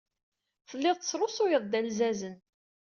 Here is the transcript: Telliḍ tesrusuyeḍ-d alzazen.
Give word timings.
Telliḍ 0.69 0.95
tesrusuyeḍ-d 0.97 1.73
alzazen. 1.79 2.35